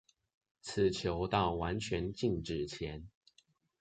[0.63, 3.07] 此球到完全靜止前